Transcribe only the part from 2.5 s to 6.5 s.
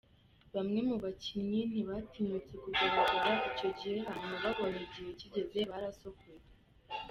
kugaragara ico gihe, hanyuma babonye igihe kigeze, barasokoye.